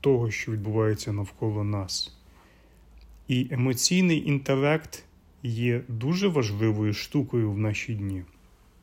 того, 0.00 0.30
що 0.30 0.52
відбувається 0.52 1.12
навколо 1.12 1.64
нас. 1.64 2.16
І 3.28 3.48
емоційний 3.50 4.28
інтелект 4.28 5.04
є 5.42 5.82
дуже 5.88 6.28
важливою 6.28 6.94
штукою 6.94 7.52
в 7.52 7.58
наші 7.58 7.94
дні. 7.94 8.24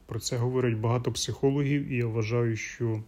Про 0.05 0.19
це 0.19 0.37
говорять 0.37 0.73
багато 0.73 1.11
психологів, 1.11 1.87
і 1.87 1.97
я 1.97 2.07
вважаю, 2.07 2.57
що, 2.57 3.03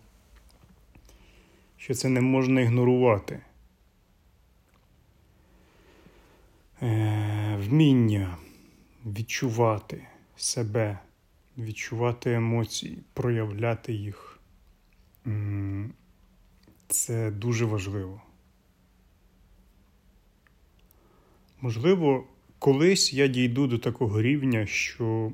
що 1.78 1.94
це 1.94 2.10
не 2.10 2.22
можна 2.22 2.62
ігнорувати. 2.62 3.40
Е, 6.82 7.60
Вміння 7.68 8.38
відчувати 9.06 10.08
себе, 10.38 11.00
відчувати 11.58 12.34
емоції, 12.34 12.98
проявляти 13.14 13.94
їх. 13.94 14.40
Це 16.88 17.32
дуже 17.32 17.66
важливо. 17.66 18.22
Можливо, 21.62 22.28
колись 22.60 23.14
я 23.14 23.28
дійду 23.28 23.68
до 23.68 23.78
такого 23.78 24.22
рівня, 24.22 24.66
що 24.66 25.34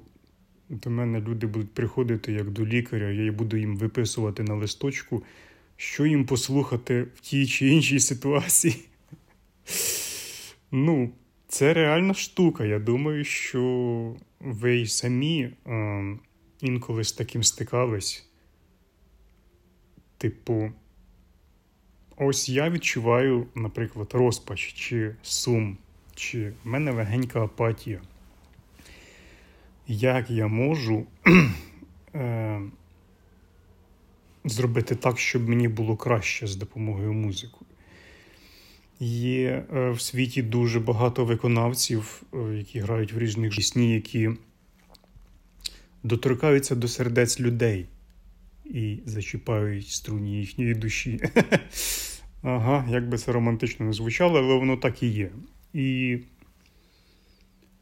до 0.69 0.89
мене 0.89 1.21
люди 1.21 1.47
будуть 1.47 1.73
приходити 1.73 2.31
як 2.31 2.51
до 2.51 2.65
лікаря, 2.65 3.09
я 3.09 3.31
буду 3.31 3.57
їм 3.57 3.77
виписувати 3.77 4.43
на 4.43 4.55
листочку, 4.55 5.23
що 5.77 6.05
їм 6.05 6.25
послухати 6.25 7.01
в 7.15 7.19
тій 7.19 7.47
чи 7.47 7.67
іншій 7.67 7.99
ситуації. 7.99 8.75
Ну, 10.71 11.11
це 11.47 11.73
реальна 11.73 12.13
штука. 12.13 12.65
Я 12.65 12.79
думаю, 12.79 13.23
що 13.23 14.15
ви 14.39 14.75
й 14.75 14.87
самі 14.87 15.49
е, 15.67 16.17
інколи 16.61 17.03
з 17.03 17.13
таким 17.13 17.43
стикались. 17.43 18.29
Типу, 20.17 20.71
ось 22.17 22.49
я 22.49 22.69
відчуваю, 22.69 23.47
наприклад, 23.55 24.09
розпач 24.13 24.73
чи 24.73 25.15
сум, 25.21 25.77
чи 26.15 26.53
в 26.63 26.67
мене 26.67 26.91
легенька 26.91 27.43
апатія. 27.43 28.01
Як 29.87 30.29
я 30.29 30.47
можу 30.47 31.05
е, 32.15 32.61
зробити 34.45 34.95
так, 34.95 35.19
щоб 35.19 35.49
мені 35.49 35.67
було 35.67 35.95
краще 35.95 36.47
з 36.47 36.55
допомогою 36.55 37.13
музики? 37.13 37.57
Є 38.99 39.65
е, 39.73 39.89
в 39.89 40.01
світі 40.01 40.41
дуже 40.41 40.79
багато 40.79 41.25
виконавців, 41.25 42.23
е, 42.33 42.37
які 42.37 42.79
грають 42.79 43.13
в 43.13 43.17
різних 43.17 43.55
пісні, 43.55 43.93
які 43.93 44.29
доторкаються 46.03 46.75
до 46.75 46.87
сердець 46.87 47.39
людей 47.39 47.87
і 48.65 48.99
зачіпають 49.05 49.87
струні 49.87 50.39
їхньої 50.39 50.73
душі. 50.75 51.19
Ага, 52.45 52.87
як 52.89 53.09
би 53.09 53.17
це 53.17 53.31
романтично 53.31 53.85
не 53.85 53.93
звучало, 53.93 54.39
але 54.39 54.53
воно 54.59 54.77
так 54.77 55.03
і 55.03 55.07
є. 55.07 55.31
І 55.73 56.19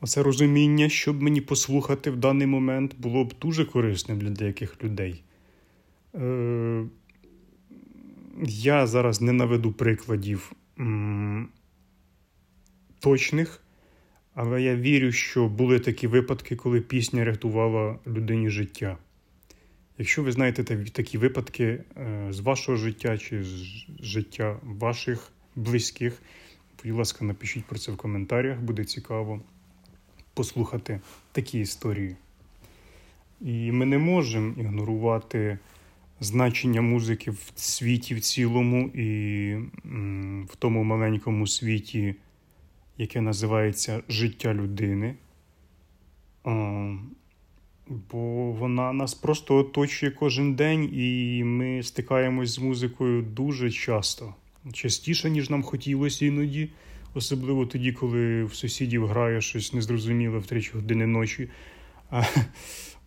оце 0.02 0.24
розуміння, 0.24 0.90
щоб 0.90 1.22
мені 1.24 1.42
послухати 1.42 2.12
в 2.12 2.18
даний 2.18 2.48
момент, 2.48 2.96
було 2.98 3.26
б 3.26 3.34
дуже 3.42 3.66
корисним 3.66 4.20
для 4.20 4.30
деяких 4.30 4.84
людей. 4.84 5.24
Е, 6.16 6.84
Я 8.44 8.88
зараз 8.88 9.22
не 9.22 9.32
наведу 9.32 9.72
прикладів 9.72 10.52
м- 10.80 11.48
точних, 13.00 13.64
але 14.34 14.62
я 14.62 14.76
вірю, 14.76 15.12
що 15.12 15.48
були 15.48 15.80
такі 15.80 16.08
випадки, 16.08 16.56
коли 16.56 16.82
пісня 16.82 17.26
рятувала 17.26 18.00
людині 18.08 18.50
життя. 18.50 18.98
Якщо 20.02 20.24
ви 20.24 20.32
знаєте 20.32 20.64
такі 20.92 21.18
випадки 21.18 21.64
е, 21.64 22.28
з 22.30 22.40
вашого 22.40 22.78
життя 22.78 23.18
чи 23.18 23.44
з 23.44 23.86
життя 24.00 24.60
ваших 24.64 25.32
близьких, 25.56 26.22
будь 26.84 26.94
ласка, 26.94 27.26
напишіть 27.26 27.66
про 27.66 27.80
це 27.80 27.92
в 27.92 27.98
коментарях, 27.98 28.60
буде 28.62 28.86
цікаво 28.86 29.42
послухати 30.34 31.02
такі 31.32 31.60
історії. 31.60 32.16
І 33.42 33.72
ми 33.72 33.86
не 33.86 33.98
можемо 33.98 34.54
ігнорувати 34.62 35.60
значення 36.20 36.82
музики 36.82 37.32
в 37.32 37.52
світі 37.56 38.16
в 38.16 38.22
цілому 38.22 38.88
і 38.88 39.56
в 40.50 40.56
тому 40.60 40.84
маленькому 40.84 41.48
світі, 41.48 42.16
яке 42.98 43.22
називається 43.22 44.04
життя 44.10 44.54
людини. 44.54 45.16
Бо 48.12 48.52
вона 48.52 48.94
нас 48.94 49.14
просто 49.14 49.58
оточує 49.58 50.12
кожен 50.12 50.56
день, 50.56 50.90
і 50.94 51.44
ми 51.44 51.84
стикаємось 51.84 52.50
з 52.50 52.60
музикою 52.60 53.22
дуже 53.22 53.72
часто, 53.72 54.34
частіше, 54.74 55.30
ніж 55.30 55.50
нам 55.50 55.64
хотілося 55.64 56.26
іноді, 56.26 56.70
особливо 57.14 57.66
тоді, 57.66 57.92
коли 57.92 58.44
в 58.44 58.56
сусідів 58.56 59.08
грає 59.08 59.42
щось 59.42 59.74
незрозуміле 59.74 60.38
в 60.38 60.46
3 60.46 60.70
години 60.74 61.08
ночі. 61.08 61.50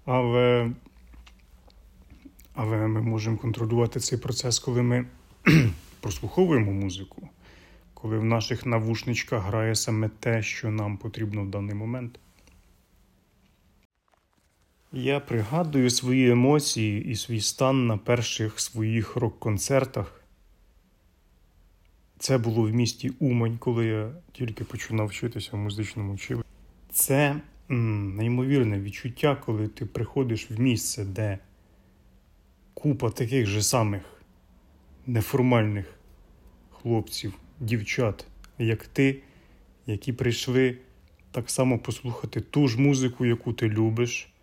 Але 0.05 0.71
але 2.55 2.87
ми 2.87 3.03
можемо 3.03 3.37
контролювати 3.37 4.01
цей 4.01 4.19
процес, 4.19 4.59
коли 4.59 4.83
ми 4.83 5.07
прослуховуємо 6.01 6.73
музику, 6.73 7.29
коли 7.95 8.19
в 8.19 8.25
наших 8.25 8.67
навушничках 8.67 9.45
грає 9.45 9.75
саме 9.75 10.11
те, 10.21 10.43
що 10.43 10.71
нам 10.71 10.97
потрібно 10.97 11.43
в 11.43 11.51
даний 11.51 11.75
момент. 11.75 12.19
Я 14.97 15.21
пригадую 15.21 15.91
свої 15.91 16.31
емоції 16.31 17.05
і 17.05 17.17
свій 17.17 17.41
стан 17.41 17.87
на 17.87 17.97
перших 17.97 18.61
своїх 18.61 19.17
рок-концертах. 19.17 20.25
Це 22.19 22.39
було 22.39 22.63
в 22.63 22.71
місті 22.71 23.11
Умань, 23.19 23.59
коли 23.59 23.87
я 23.87 24.13
тільки 24.33 24.65
починав 24.65 25.07
вчитися 25.07 25.51
в 25.53 25.57
музичному 25.57 26.13
училищі. 26.13 26.49
Це 26.93 27.41
м, 27.71 28.17
неймовірне 28.17 28.81
відчуття, 28.81 29.37
коли 29.47 29.69
ти 29.69 29.87
приходиш 29.87 30.51
в 30.51 30.61
місце, 30.61 31.05
де 31.05 31.39
купа 32.75 33.11
таких 33.11 33.47
же 33.47 33.63
самих 33.63 34.03
неформальних 35.07 35.95
хлопців, 36.71 37.35
дівчат, 37.61 38.27
як 38.59 38.87
ти, 38.87 39.23
які 39.87 40.13
прийшли 40.13 40.79
так 41.31 41.51
само 41.51 41.79
послухати 41.79 42.41
ту 42.41 42.69
ж 42.69 42.81
музику, 42.81 43.25
яку 43.25 43.53
ти 43.53 43.69
любиш. 43.69 44.34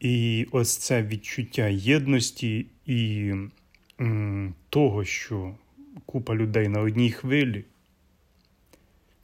І 0.00 0.46
ось 0.50 0.76
це 0.76 1.02
відчуття 1.02 1.66
єдності 1.68 2.66
і 2.86 3.32
м, 4.00 4.54
того, 4.68 5.04
що 5.04 5.54
купа 6.06 6.34
людей 6.34 6.68
на 6.68 6.80
одній 6.80 7.10
хвилі. 7.10 7.64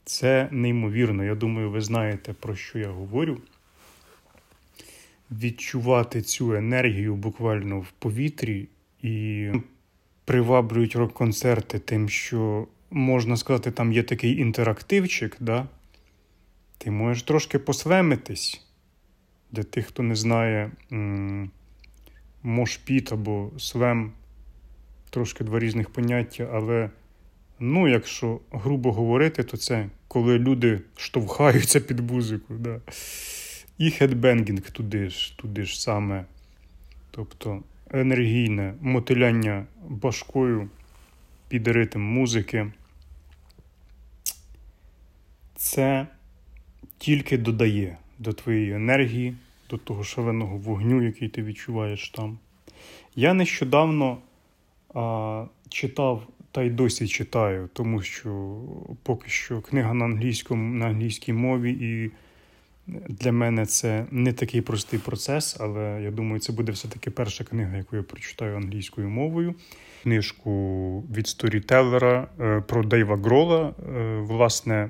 Це 0.05 0.49
неймовірно. 0.51 1.23
Я 1.23 1.35
думаю, 1.35 1.71
ви 1.71 1.81
знаєте, 1.81 2.33
про 2.33 2.55
що 2.55 2.79
я 2.79 2.89
говорю 2.89 3.41
відчувати 5.31 6.21
цю 6.21 6.53
енергію 6.53 7.15
буквально 7.15 7.79
в 7.79 7.91
повітрі 7.91 8.67
і 9.01 9.49
приваблюють 10.25 10.95
рок-концерти 10.95 11.79
тим, 11.79 12.09
що 12.09 12.67
можна 12.91 13.37
сказати, 13.37 13.71
там 13.71 13.93
є 13.93 14.03
такий 14.03 14.37
інтерактивчик, 14.37 15.37
да? 15.39 15.67
ти 16.77 16.91
можеш 16.91 17.23
трошки 17.23 17.59
посвемитись. 17.59 18.65
Для 19.53 19.63
тих, 19.63 19.85
хто 19.85 20.03
не 20.03 20.15
знає, 20.15 20.71
мошпіт 22.43 23.11
або 23.11 23.51
свем 23.57 24.11
трошки 25.09 25.43
два 25.43 25.59
різних 25.59 25.89
поняття, 25.89 26.49
але, 26.53 26.89
ну, 27.59 27.87
якщо 27.87 28.39
грубо 28.51 28.91
говорити, 28.91 29.43
то 29.43 29.57
це 29.57 29.89
коли 30.07 30.39
люди 30.39 30.81
штовхаються 30.95 31.79
під 31.79 31.99
музику. 31.99 32.53
Да? 32.53 32.79
І 33.77 33.91
хедбенгінг 33.91 34.71
туди 34.71 35.09
ж, 35.09 35.37
туди 35.37 35.65
ж 35.65 35.81
саме. 35.81 36.25
Тобто 37.11 37.63
енергійне 37.91 38.73
мотиляння 38.81 39.65
башкою 39.89 40.69
під 41.47 41.67
ритм 41.67 42.01
музики. 42.01 42.71
Це 45.55 46.07
тільки 46.97 47.37
додає 47.37 47.97
до 48.19 48.33
твоєї 48.33 48.71
енергії, 48.71 49.35
до 49.69 49.77
того 49.77 50.03
шаленого 50.03 50.57
вогню, 50.57 51.01
який 51.01 51.29
ти 51.29 51.43
відчуваєш 51.43 52.09
там. 52.09 52.37
Я 53.15 53.33
нещодавно 53.33 54.17
а, 54.93 55.45
читав 55.69 56.27
та 56.51 56.63
й 56.63 56.69
досі 56.69 57.07
читаю, 57.07 57.69
тому 57.73 58.01
що 58.01 58.61
поки 59.03 59.29
що 59.29 59.61
книга 59.61 59.93
на 59.93 60.05
англійському, 60.05 60.75
на 60.75 60.85
англійській 60.85 61.33
мові 61.33 61.71
і 61.71 62.11
для 62.87 63.31
мене 63.31 63.65
це 63.65 64.05
не 64.11 64.33
такий 64.33 64.61
простий 64.61 64.99
процес, 64.99 65.57
але 65.59 66.01
я 66.03 66.11
думаю, 66.11 66.39
це 66.39 66.53
буде 66.53 66.71
все-таки 66.71 67.11
перша 67.11 67.43
книга, 67.43 67.77
яку 67.77 67.95
я 67.95 68.03
прочитаю 68.03 68.55
англійською 68.55 69.09
мовою. 69.09 69.55
Книжку 70.03 70.99
від 71.01 71.27
сторітелера 71.27 72.27
е, 72.39 72.61
про 72.67 72.83
Дейва 72.83 73.17
Грола. 73.17 73.73
Е, 73.95 74.17
власне, 74.17 74.89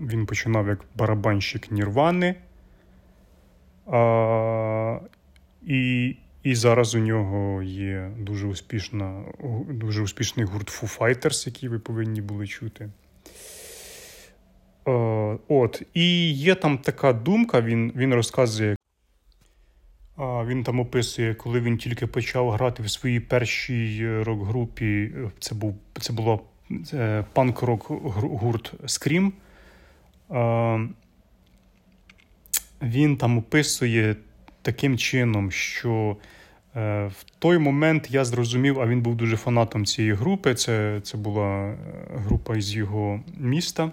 він 0.00 0.26
починав 0.26 0.68
як 0.68 0.84
барабанщик 0.96 1.70
Нірвани. 1.70 2.34
А, 3.92 4.98
І 5.66 6.16
І 6.42 6.54
зараз 6.54 6.94
у 6.94 6.98
нього 6.98 7.62
є 7.62 8.10
дуже 8.18 8.46
успішна, 8.46 9.24
дуже 9.68 10.02
успішний 10.02 10.46
гурт 10.46 10.68
Foo 10.68 10.98
Fighters, 10.98 11.46
який 11.46 11.68
ви 11.68 11.78
повинні 11.78 12.20
були 12.20 12.46
чути. 12.46 12.90
Е, 14.88 15.38
от. 15.48 15.82
І 15.94 16.32
є 16.32 16.54
там 16.54 16.78
така 16.78 17.12
думка, 17.12 17.60
він 17.60 17.92
він 17.96 18.14
розказує, 18.14 18.76
він 20.18 20.64
там 20.64 20.80
описує, 20.80 21.34
коли 21.34 21.60
він 21.60 21.78
тільки 21.78 22.06
почав 22.06 22.50
грати 22.50 22.82
в 22.82 22.90
своїй 22.90 23.20
першій 23.20 24.22
рок-групі. 24.22 25.12
Це 25.38 25.54
був 25.54 25.76
це 26.00 26.12
була 26.12 26.38
панк-рок 27.32 27.86
гурт 28.40 28.74
Scream. 28.82 29.32
Він 32.82 33.16
там 33.16 33.38
описує 33.38 34.16
таким 34.62 34.98
чином, 34.98 35.50
що 35.50 36.16
е, 36.76 37.06
в 37.06 37.24
той 37.38 37.58
момент 37.58 38.10
я 38.10 38.24
зрозумів, 38.24 38.80
а 38.80 38.86
він 38.86 39.00
був 39.00 39.16
дуже 39.16 39.36
фанатом 39.36 39.86
цієї 39.86 40.14
групи. 40.14 40.54
Це, 40.54 41.00
Це 41.02 41.16
була 41.16 41.74
група 42.14 42.56
із 42.56 42.74
його 42.74 43.20
міста. 43.38 43.92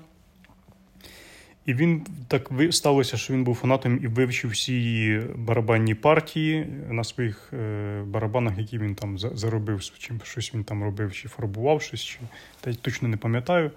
І 1.65 1.73
він 1.73 2.05
так 2.27 2.51
сталося, 2.71 3.17
що 3.17 3.33
він 3.33 3.43
був 3.43 3.55
фанатом 3.55 3.99
і 4.03 4.07
вивчив 4.07 4.51
всі 4.51 4.73
її 4.73 5.21
барабанні 5.35 5.95
партії 5.95 6.67
на 6.89 7.03
своїх 7.03 7.53
е, 7.53 8.01
барабанах, 8.07 8.57
які 8.57 8.77
він 8.77 8.95
там 8.95 9.19
заробив, 9.19 9.81
чим 9.97 10.21
щось 10.23 10.53
він 10.53 10.63
там 10.63 10.83
робив, 10.83 11.13
чи 11.13 11.27
фарбував 11.27 11.81
щось, 11.81 12.01
чи 12.01 12.19
та 12.61 12.73
точно 12.73 13.07
не 13.07 13.17
пам'ятаю. 13.17 13.71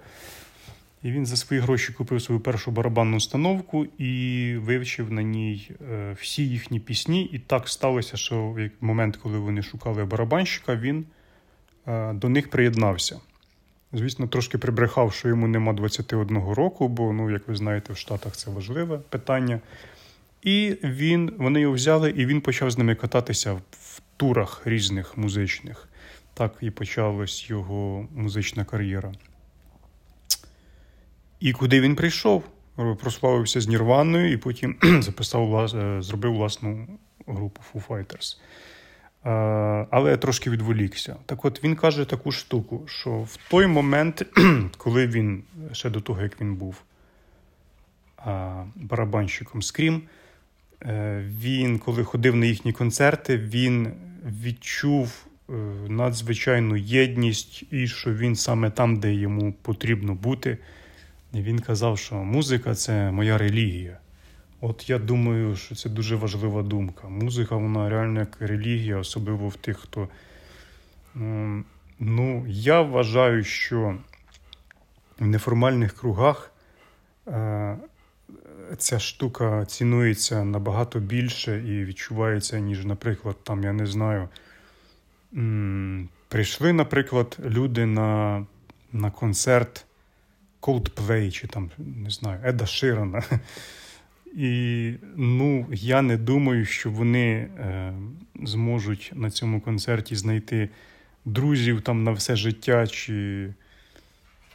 І 1.03 1.11
він 1.11 1.25
за 1.25 1.35
свої 1.35 1.61
гроші 1.61 1.93
купив 1.93 2.21
свою 2.21 2.41
першу 2.41 2.71
барабанну 2.71 3.17
установку 3.17 3.85
і 3.97 4.55
вивчив 4.57 5.11
на 5.11 5.21
ній 5.23 5.71
е, 5.91 6.15
всі 6.19 6.47
їхні 6.49 6.79
пісні. 6.79 7.23
І 7.23 7.39
так 7.39 7.69
сталося, 7.69 8.17
що 8.17 8.41
в 8.41 8.69
момент, 8.81 9.17
коли 9.17 9.37
вони 9.37 9.61
шукали 9.61 10.05
барабанщика, 10.05 10.75
він 10.75 11.05
е, 11.87 12.13
до 12.13 12.29
них 12.29 12.49
приєднався. 12.49 13.19
Звісно, 13.93 14.27
трошки 14.27 14.57
прибрехав, 14.57 15.13
що 15.13 15.27
йому 15.27 15.47
нема 15.47 15.73
21 15.73 16.37
року, 16.37 16.87
бо, 16.87 17.13
ну, 17.13 17.29
як 17.29 17.47
ви 17.47 17.55
знаєте, 17.55 17.93
в 17.93 17.97
Штатах 17.97 18.37
це 18.37 18.51
важливе 18.51 18.97
питання. 18.97 19.59
І 20.43 20.77
він, 20.83 21.33
вони 21.37 21.61
його 21.61 21.73
взяли, 21.73 22.09
і 22.09 22.25
він 22.25 22.41
почав 22.41 22.71
з 22.71 22.77
ними 22.77 22.95
кататися 22.95 23.53
в 23.53 24.01
турах 24.17 24.61
різних 24.65 25.17
музичних. 25.17 25.89
Так 26.33 26.53
і 26.61 26.71
почалась 26.71 27.49
його 27.49 28.07
музична 28.15 28.65
кар'єра. 28.65 29.11
І 31.39 31.53
куди 31.53 31.81
він 31.81 31.95
прийшов? 31.95 32.43
Прославився 33.01 33.61
з 33.61 33.67
Нірваною 33.67 34.31
і 34.31 34.37
потім 34.37 34.75
записав, 35.01 35.75
е, 35.75 36.01
зробив 36.01 36.33
власну 36.33 36.87
групу 37.27 37.61
Foo 37.73 37.87
Fighters. 37.87 38.37
Але 39.91 40.11
я 40.11 40.17
трошки 40.17 40.49
відволікся. 40.49 41.15
Так 41.25 41.45
от 41.45 41.63
він 41.63 41.75
каже 41.75 42.05
таку 42.05 42.31
штуку, 42.31 42.83
що 42.85 43.09
в 43.11 43.37
той 43.49 43.67
момент, 43.67 44.25
коли 44.77 45.07
він, 45.07 45.43
ще 45.71 45.89
до 45.89 46.01
того, 46.01 46.21
як 46.21 46.41
він 46.41 46.55
був 46.55 46.83
барабанщиком 48.75 49.61
Скрім, 49.61 50.01
е, 50.81 51.23
він, 51.41 51.79
коли 51.79 52.03
ходив 52.03 52.35
на 52.35 52.45
їхні 52.45 52.73
концерти, 52.73 53.37
він 53.37 53.91
відчув 54.43 55.25
е, 55.49 55.53
надзвичайну 55.89 56.75
єдність 56.75 57.63
і 57.71 57.87
що 57.87 58.13
він 58.13 58.35
саме 58.35 58.69
там, 58.69 58.99
де 58.99 59.13
йому 59.13 59.53
потрібно 59.61 60.15
бути. 60.15 60.57
Він 61.33 61.59
казав, 61.59 61.97
що 61.97 62.15
музика 62.15 62.75
це 62.75 63.11
моя 63.11 63.37
релігія. 63.37 63.97
От 64.61 64.89
я 64.89 64.99
думаю, 64.99 65.55
що 65.55 65.75
це 65.75 65.89
дуже 65.89 66.15
важлива 66.15 66.63
думка. 66.63 67.07
Музика, 67.09 67.55
вона 67.55 67.89
реально 67.89 68.19
як 68.19 68.37
релігія, 68.39 68.97
особливо 68.97 69.47
в 69.47 69.55
тих, 69.55 69.77
хто. 69.77 70.09
Ну, 71.99 72.45
я 72.47 72.81
вважаю, 72.81 73.43
що 73.43 73.97
в 75.19 75.25
неформальних 75.25 75.93
кругах 75.93 76.51
е, 77.27 77.77
ця 78.77 78.99
штука 78.99 79.65
цінується 79.65 80.43
набагато 80.43 80.99
більше 80.99 81.63
і 81.67 81.85
відчувається, 81.85 82.59
ніж, 82.59 82.85
наприклад, 82.85 83.35
там, 83.43 83.63
я 83.63 83.73
не 83.73 83.85
знаю. 83.85 84.29
Прийшли, 86.27 86.73
наприклад, 86.73 87.37
люди 87.45 87.85
на 87.85 88.45
на 88.91 89.11
концерт 89.11 89.85
Coldplay 90.61 91.31
чи 91.31 91.47
там, 91.47 91.71
не 91.77 92.09
знаю, 92.09 92.39
Еда 92.43 92.65
Ширана. 92.65 93.23
І 94.35 94.93
ну, 95.15 95.67
я 95.71 96.01
не 96.01 96.17
думаю, 96.17 96.65
що 96.65 96.91
вони 96.91 97.31
е, 97.31 97.93
зможуть 98.43 99.11
на 99.15 99.31
цьому 99.31 99.61
концерті 99.61 100.15
знайти 100.15 100.69
друзів 101.25 101.81
там 101.81 102.03
на 102.03 102.11
все 102.11 102.35
життя. 102.35 102.87
чи, 102.87 103.53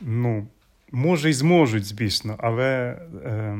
ну, 0.00 0.46
Може, 0.92 1.30
й 1.30 1.32
зможуть, 1.32 1.84
звісно, 1.84 2.36
але 2.38 2.98
е, 3.24 3.58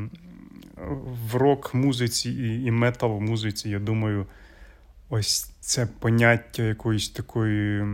в 1.31 1.35
рок-музиці 1.35 2.29
і, 2.29 2.65
і 2.65 2.71
метал-музиці, 2.71 3.69
я 3.69 3.79
думаю, 3.79 4.25
ось 5.09 5.51
це 5.59 5.87
поняття 5.99 6.63
якоїсь 6.63 7.09
такої 7.09 7.85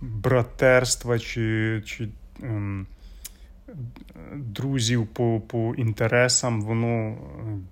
братерства 0.00 1.18
чи. 1.18 1.82
чи 1.86 2.08
е, 2.42 2.84
друзів 4.34 5.06
по 5.06 5.40
по 5.40 5.74
інтересам, 5.74 6.62
воно 6.62 7.16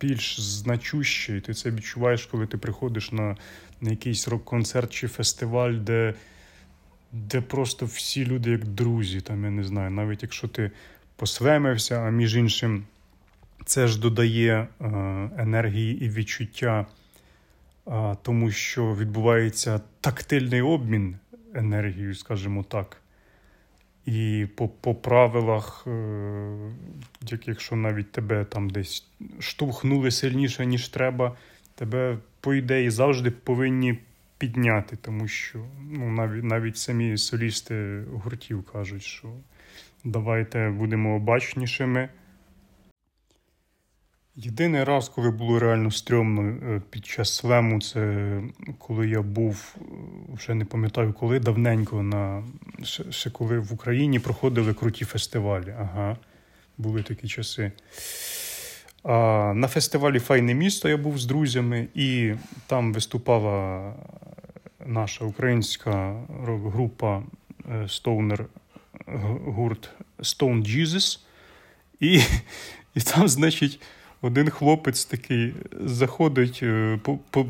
більш 0.01 0.41
значуще. 0.41 1.37
І 1.37 1.41
ти 1.41 1.55
це 1.55 1.71
відчуваєш, 1.71 2.27
коли 2.27 2.47
ти 2.47 2.59
приходиш 2.59 3.13
на 3.13 3.37
на 3.81 3.91
якийсь 3.91 4.29
рок-концерт 4.29 4.91
чи 4.91 5.09
фестиваль, 5.09 5.75
де 5.75 6.15
де 7.13 7.41
просто 7.41 7.87
всі 7.87 8.27
люди 8.27 8.51
як 8.51 8.65
друзі. 8.65 9.21
Там, 9.21 9.45
Я 9.45 9.51
не 9.51 9.65
знаю, 9.65 9.91
навіть 9.91 10.23
якщо 10.23 10.49
ти 10.49 10.71
послемився, 11.17 12.01
а 12.01 12.11
між 12.11 12.37
іншим, 12.37 12.85
це 13.65 13.87
ж 13.87 14.01
додає 14.01 14.55
е, 14.81 14.87
енергії 15.37 16.05
і 16.05 16.09
відчуття, 16.09 16.87
е, 17.89 18.17
тому 18.23 18.51
що 18.51 18.95
відбувається 18.95 19.81
тактильний 20.01 20.63
обмін 20.63 21.17
енергією, 21.55 22.15
скажімо 22.15 22.63
так. 22.63 23.00
І 24.07 24.47
по 24.55 24.69
по 24.69 24.95
правилах, 24.95 25.85
е, 25.87 26.73
якщо 27.47 27.77
навіть 27.77 28.13
тебе 28.13 28.45
там 28.45 28.71
десь 28.71 29.07
штовхнули 29.39 30.11
сильніше, 30.11 30.67
ніж 30.67 30.89
треба, 30.89 31.37
тебе, 31.75 32.19
по 32.41 32.55
ідеї, 32.55 32.91
завжди 32.91 33.31
повинні 33.31 33.99
підняти, 34.39 34.97
тому 34.97 35.29
що 35.29 35.59
ну, 35.91 36.11
навіть 36.11 36.45
навіть 36.45 36.77
самі 36.77 37.17
солісти 37.17 38.03
гуртів 38.13 38.63
кажуть, 38.63 39.03
що 39.03 39.29
давайте 40.05 40.71
будемо 40.71 41.17
обачнішими. 41.17 42.09
Єдиний 44.37 44.85
раз, 44.85 45.09
коли 45.09 45.31
було 45.31 45.59
реально 45.59 45.91
стрьомно 45.91 46.43
е, 46.43 46.83
під 46.91 47.07
час 47.07 47.37
слему, 47.37 47.81
це 47.81 48.43
коли 48.79 49.09
я 49.09 49.23
був, 49.23 49.75
е, 49.77 49.83
вже 50.35 50.55
не 50.55 50.65
пам'ятаю 50.65 51.13
коли, 51.13 51.41
давненько, 51.41 52.03
на, 52.03 52.45
ще 53.11 53.31
коли 53.31 53.59
в 53.59 53.73
Україні 53.73 54.19
проходили 54.19 54.75
круті 54.75 55.05
фестивалі. 55.05 55.75
Ага, 55.79 56.17
були 56.79 57.03
такі 57.03 57.29
часи. 57.29 57.73
А 59.03 59.53
На 59.55 59.69
фестивалі 59.69 60.19
Файне 60.19 60.55
місто 60.55 60.89
я 60.89 60.97
був 60.97 61.19
з 61.19 61.27
друзями, 61.27 61.89
і 61.95 62.35
там 62.67 62.93
виступала 62.93 63.93
наша 64.87 65.25
українська 65.25 66.23
рок-група 66.45 67.23
Stoner 67.69 68.45
гурт 69.45 69.91
Stone 70.19 70.77
Jesus. 70.77 71.19
І, 72.01 72.21
І 72.95 73.01
там, 73.01 73.29
значить 73.29 73.81
один 74.23 74.51
хлопець 74.51 75.05
такий 75.05 75.55
заходить 75.81 76.61
е, 76.63 76.99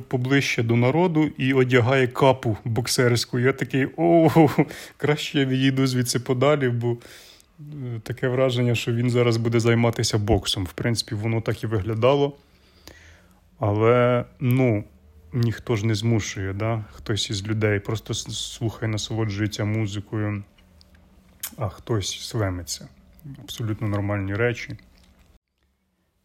поближче 0.08 0.62
до 0.62 0.76
народу 0.76 1.30
і 1.38 1.52
одягає 1.52 2.06
капу 2.06 2.56
боксерську. 2.64 3.38
Я 3.38 3.52
такий 3.52 3.88
о, 3.96 4.48
краще 4.96 5.38
я 5.38 5.44
відійду 5.44 5.86
звідси 5.86 6.20
подалі, 6.20 6.68
бо 6.68 6.96
е, 7.60 8.00
таке 8.02 8.28
враження, 8.28 8.74
що 8.74 8.92
він 8.92 9.10
зараз 9.10 9.36
буде 9.36 9.60
займатися 9.60 10.18
боксом. 10.18 10.64
В 10.64 10.72
принципі, 10.72 11.14
воно 11.14 11.40
так 11.40 11.64
і 11.64 11.66
виглядало. 11.66 12.36
Але 13.58 14.24
ну, 14.40 14.84
ніхто 15.32 15.76
ж 15.76 15.86
не 15.86 15.94
змушує, 15.94 16.52
да? 16.52 16.84
хтось 16.92 17.30
із 17.30 17.46
людей 17.46 17.80
просто 17.80 18.14
слухає, 18.14 18.92
насолоджується 18.92 19.64
музикою, 19.64 20.44
а 21.56 21.68
хтось 21.68 22.20
слемиться. 22.20 22.88
Абсолютно 23.42 23.88
нормальні 23.88 24.34
речі. 24.34 24.76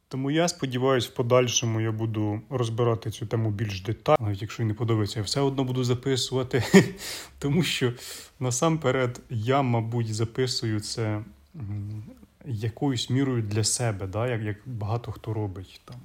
Тому 0.08 0.32
я 0.32 0.48
сподіваюся, 0.48 1.10
в 1.10 1.16
подальшому 1.16 1.82
я 1.82 1.92
буду 1.92 2.42
розбирати 2.50 3.12
цю 3.12 3.26
тему 3.26 3.52
більш 3.52 3.82
детально. 3.82 4.18
Навіть 4.20 4.42
якщо 4.42 4.64
не 4.64 4.74
подобається, 4.74 5.20
я 5.20 5.24
все 5.24 5.42
одно 5.42 5.64
буду 5.64 5.84
записувати. 5.84 6.64
Тому 7.40 7.64
що 7.64 7.94
насамперед 8.40 9.22
я, 9.30 9.62
мабуть, 9.62 10.16
записую 10.16 10.80
це 10.80 11.24
якоюсь 12.46 13.10
мірою 13.10 13.42
для 13.42 13.64
себе, 13.64 14.08
да? 14.08 14.28
як 14.28 14.42
як 14.42 14.58
багато 14.66 15.12
хто 15.12 15.34
робить. 15.34 15.82
там. 15.86 15.98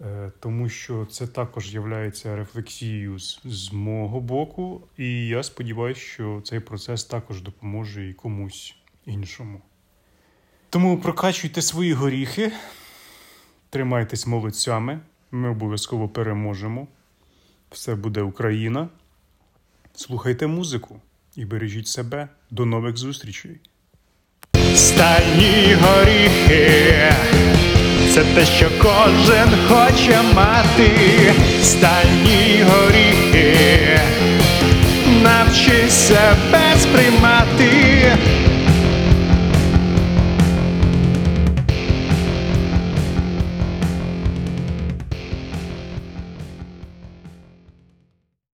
Е, 0.00 0.32
тому 0.40 0.68
що 0.68 1.06
це 1.06 1.26
також 1.26 1.74
є 1.74 1.80
рефлексією 2.24 3.18
з, 3.18 3.40
з 3.44 3.72
мого 3.72 4.20
боку, 4.20 4.82
і 4.96 5.26
я 5.26 5.42
сподіваюся, 5.42 6.00
що 6.00 6.42
цей 6.44 6.60
процес 6.60 7.04
також 7.04 7.42
допоможе 7.42 8.08
і 8.08 8.14
комусь 8.14 8.76
іншому. 9.06 9.60
Тому 10.70 10.98
прокачуйте 10.98 11.62
свої 11.62 11.92
горіхи, 11.92 12.52
тримайтесь 13.70 14.26
молодцями, 14.26 15.00
ми 15.30 15.48
обов'язково 15.48 16.08
переможемо. 16.08 16.86
Все 17.70 17.94
буде 17.94 18.22
Україна. 18.22 18.88
Слухайте 19.94 20.46
музику 20.46 21.00
і 21.36 21.44
бережіть 21.44 21.88
себе. 21.88 22.28
До 22.50 22.66
нових 22.66 22.96
зустрічей. 22.96 23.60
Стальні 24.74 25.76
горіхи, 25.82 27.12
це 28.14 28.24
те, 28.34 28.44
що 28.44 28.70
кожен 28.82 29.48
хоче 29.68 30.22
мати. 30.34 31.32
Стальні 31.62 32.62
горіхи, 32.62 34.00
навчи 35.22 35.90
себе 35.90 36.76
сприймати. 36.78 37.79